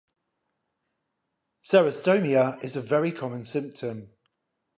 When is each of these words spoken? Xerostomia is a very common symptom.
Xerostomia 1.61 2.57
is 2.63 2.75
a 2.75 2.81
very 2.81 3.11
common 3.11 3.45
symptom. 3.45 4.09